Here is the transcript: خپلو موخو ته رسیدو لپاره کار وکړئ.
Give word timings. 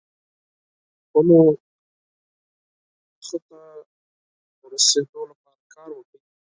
خپلو 1.03 1.21
موخو 1.29 1.55
ته 3.47 3.59
رسیدو 4.71 5.21
لپاره 5.31 5.63
کار 5.73 5.89
وکړئ. 5.93 6.19